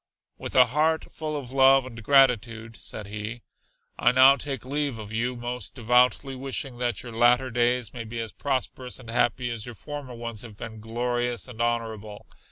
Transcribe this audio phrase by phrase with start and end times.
[0.39, 3.43] "With a heart full of love and gratitude," said he,
[3.99, 8.19] "I now take leave of you, most devoutly wishing that your latter days may be
[8.19, 12.25] as prosperous and happy as your former ones have been glorious and honorable.